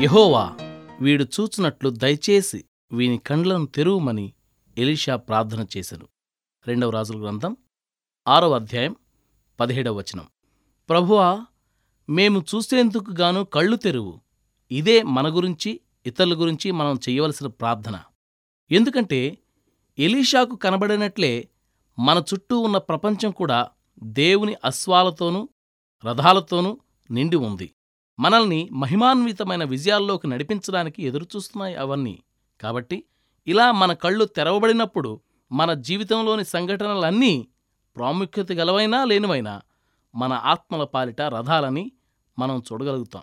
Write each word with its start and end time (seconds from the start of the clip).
యహోవా 0.00 0.56
వీడు 1.00 1.24
చూచినట్లు 1.24 1.90
దయచేసి 1.90 2.64
వీని 2.92 3.18
కండ్లను 3.18 3.66
తెరువుమని 3.66 4.32
ఎలీషా 4.78 5.16
ప్రార్థన 5.16 5.66
చేశను 5.76 6.08
రెండవ 6.66 6.90
రాజుల 6.90 7.22
గ్రంథం 7.22 7.56
ఆరవ 8.28 8.54
అధ్యాయం 8.54 8.96
పదిహేడవ 9.60 9.94
వచనం. 9.94 10.26
ప్రభువా 10.88 11.46
మేము 12.08 12.44
చూసేందుకు 12.54 13.12
గాను 13.20 13.44
కళ్ళు 13.44 13.76
తెరువు. 13.76 14.20
ఇదే 14.72 15.02
మన 15.02 15.36
గురించి 15.36 15.80
ఇతరుల 16.06 16.34
గురించి 16.34 16.70
మనం 16.70 17.00
చేయవలసిన 17.08 17.46
ప్రార్థన. 17.46 18.02
ఎందుకంటే 18.70 19.38
ఎలీషాకు 19.98 20.56
కనబడినట్లే 20.56 21.48
మన 21.98 22.22
చుట్టూ 22.34 22.58
ఉన్న 22.58 22.78
ప్రపంచం 22.78 23.30
కూడా 23.30 23.70
దేవుని 24.02 24.56
అశ్వాలతోనూ 24.64 25.48
రథాలతోనూ 26.04 26.78
నిండి 27.10 27.36
ఉంది. 27.36 27.70
మనల్ని 28.18 28.68
మహిమాన్వితమైన 28.72 29.64
విజయాల్లోకి 29.64 30.26
నడిపించడానికి 30.26 31.02
ఎదురుచూస్తున్నాయి 31.02 31.76
అవన్నీ. 31.76 32.22
కాబట్టి 32.60 33.04
ఇలా 33.46 33.72
మన 33.72 33.92
కళ్ళు 33.92 34.24
తెరవబడినప్పుడు 34.24 35.20
మన 35.52 35.74
జీవితంలోని 35.74 36.44
సంఘటనలన్నీ 36.44 37.48
ప్రాముఖ్యత 37.96 38.52
గలవైనా 38.52 39.04
లేనివైనా 39.04 39.62
మన 40.14 40.32
ఆత్మల 40.32 40.84
పాలిట 40.84 41.20
రథాలని 41.20 41.92
మనం 42.38 42.62
చూడగలుగుతాం. 42.72 43.22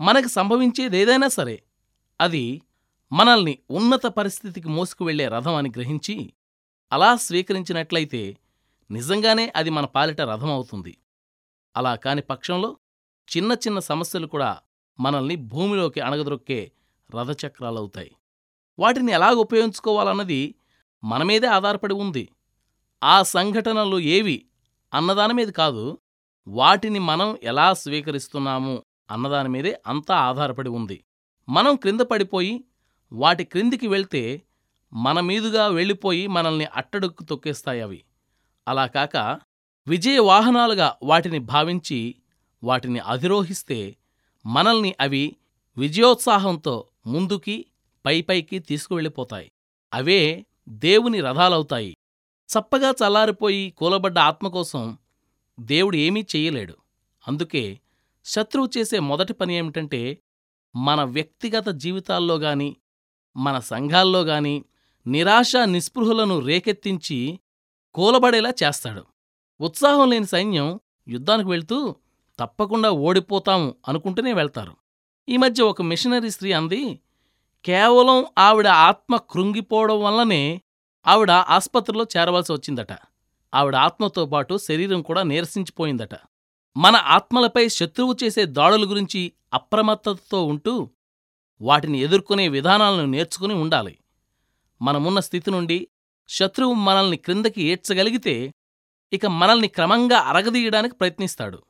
మనకి 0.00 0.28
సంభవించేదేదైనా 0.28 1.28
సరే 1.28 1.62
అది 2.20 2.62
మనల్ని 3.12 3.58
ఉన్నత 3.70 4.06
పరిస్థితికి 4.06 4.68
మోసుకువెళ్ళే 4.68 5.28
రథం 5.28 5.54
అని 5.54 5.68
గ్రహించి 5.68 6.32
అలా 6.92 7.16
స్వీకరించినట్లయితే 7.16 8.36
నిజంగానే 8.90 9.52
అది 9.56 9.70
మన 9.70 9.84
పాలిట 9.84 10.20
రథం 10.20 10.50
అవుతుంది. 10.50 10.98
అలా 11.76 11.94
కాని 11.94 12.22
పక్షంలో 12.22 12.76
చిన్న 13.36 13.52
చిన్న 13.52 13.78
సమస్యలు 13.78 14.26
కూడా 14.26 14.58
మనల్ని 15.00 15.36
భూమిలోకి 15.36 16.00
అణగదొక్కే 16.00 16.72
రథచక్రాలవుతాయి. 17.14 18.16
వాటిని 18.78 19.12
ఎలాగ 19.12 19.32
ఉపయోగించుకోవాలన్నది 19.32 20.54
మన 21.04 21.22
మీదే 21.22 21.46
ఆధారపడి 21.46 21.94
ఉంది. 21.94 22.28
ఆ 23.04 23.22
సంఘటనలు 23.22 24.00
ఏవి 24.00 24.46
అన్నదానిమీద 24.94 25.48
కాదు 25.48 25.98
వాటిని 26.48 26.98
మనం 26.98 27.38
ఎలా 27.42 27.74
స్వీకరిస్తున్నాము 27.74 28.82
అన్నదాని 29.10 29.48
మీదే 29.48 29.82
అంతా 29.86 30.16
ఆధారపడి 30.16 30.68
ఉంది. 30.68 31.04
మనం 31.48 31.76
క్రింద 31.76 32.00
పడిపోయి 32.00 32.64
వాటి 33.12 33.44
క్రిందికి 33.44 33.86
వెళ్తే 33.86 34.42
మన 34.92 35.20
మీదుగా 35.20 35.66
వెళ్ళిపోయి 35.66 36.26
మనల్ని 36.26 36.64
అట్టడుక్కు 36.64 37.24
తొక్కేస్తాయి 37.24 37.80
అవి. 37.80 38.04
అలా 38.68 38.86
కాక 38.86 39.40
విజయ 39.88 40.18
వాహనాలుగా 40.18 40.96
వాటిని 41.02 41.38
భావించి 41.38 42.14
వాటిని 42.62 42.98
అధిరోహిస్తే 42.98 43.96
మనల్ని 44.46 44.94
అవి 45.00 45.36
విజయోత్సాహంతో 45.76 46.88
ముందుకి 47.06 47.66
పైపైకి 48.06 48.58
తీసుకువెళ్ళిపోతాయి. 48.58 49.52
అవే 49.94 50.46
దేవుని 50.68 51.20
రథాలవుతాయి. 51.20 51.96
చప్పగా 52.48 52.90
చల్లారిపోయి 52.90 53.70
కూలబడ్డ 53.70 54.18
ఆత్మ 54.18 54.48
కోసం 54.48 54.98
దేవుడు 55.60 55.96
ఏమీ 55.96 56.20
చెయ్యలేడు 56.20 56.74
అందుకే 57.28 57.80
శత్రువు 58.24 58.78
చేసే 58.78 58.98
మొదటి 58.98 59.32
పని 59.32 59.54
ఏమిటంటే 59.54 60.18
మన 60.76 61.04
వ్యక్తిగత 61.04 61.68
జీవితాల్లో 61.68 62.36
గాని 62.36 62.76
మన 63.36 63.58
సంఘాల్లో 63.58 64.22
గాని 64.22 64.64
నిరాశ 65.06 65.56
నిస్పృహలను 65.56 66.38
రేకెత్తించి 66.38 67.40
కూలబడేలా 67.94 68.52
చేస్తాడు. 68.64 69.04
ఉత్సాహం 69.60 70.10
లేని 70.10 70.26
సైన్యం 70.26 70.80
యుద్ధానికి 71.08 71.48
వెళ్తూ 71.48 71.96
తప్పకుండా 72.38 72.90
ఓడిపోతాం 72.90 73.74
అనుకుంటూనే 73.88 74.32
వెళ్తారు. 74.32 74.76
ఈ 75.28 75.36
మధ్య 75.36 75.62
ఒక 75.62 75.82
మిషనరీ 75.82 76.30
స్త్రీ 76.30 76.52
అంది 76.52 77.00
కేవలం 77.64 78.26
ఆవిడ 78.38 78.66
ఆత్మ 78.66 79.16
కృంగిపోవడం 79.16 80.02
వల్లనే 80.02 80.62
ఆవిడ 81.06 81.30
ఆస్పత్రిలో 81.30 82.06
చేరవలసి 82.16 82.52
వచ్చిందట. 82.52 82.92
ఆవిడ 83.54 83.76
ఆత్మతో 83.76 84.26
పాటు 84.26 84.58
శరీరం 84.58 85.02
కూడా 85.02 85.22
నీరసించిపోయిందట. 85.22 86.14
మన 86.76 86.96
ఆత్మలపై 86.96 87.68
శత్రువు 87.68 88.16
చేసే 88.24 88.44
దాడుల 88.44 88.90
గురించి 88.90 89.32
అప్రమత్తతో 89.54 90.46
ఉంటూ 90.46 90.90
వాటిని 91.60 91.98
ఎదుర్కొనే 91.98 92.48
విధానాలను 92.48 93.06
నేర్చుకుని 93.06 93.54
ఉండాలి. 93.54 93.98
మనమున్న 94.82 95.20
స్థితి 95.20 95.50
నుండి 95.50 95.88
శత్రువు 96.28 96.74
మనల్ని 96.74 97.16
క్రిందకి 97.16 97.62
ఏడ్చగలిగితే 97.62 98.52
ఇక 99.12 99.26
మనల్ని 99.26 99.68
క్రమంగా 99.68 100.18
అరగదీయడానికి 100.18 100.94
ప్రయత్నిస్తాడు. 100.94 101.62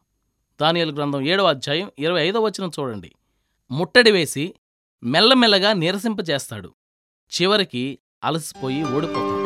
దానియలు 0.61 0.93
గ్రంథం 0.93 1.21
ఏడవ 1.21 1.49
అధ్యాయం 1.49 1.91
ఇరవై 1.99 2.29
ఐదవ 2.29 2.45
వచనం 2.45 2.71
చూడండి. 2.81 3.13
ముట్టడి 3.71 4.11
వేసి 4.11 4.55
మెల్లమెల్లగా 5.03 5.73
నీరసింపజేస్తాడు. 5.73 6.75
చివరికి 7.41 7.99
అలసిపోయి 8.25 8.85
ఓడిపోతాడు. 8.85 9.38